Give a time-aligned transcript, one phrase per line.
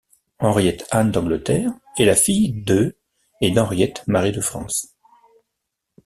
[0.39, 2.97] Henriette Anne d'Angleterre est la fille de
[3.39, 4.95] et d'Henriette Marie de France.